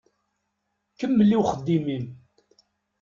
[0.99, 2.05] Kemmel i uxeddim-im.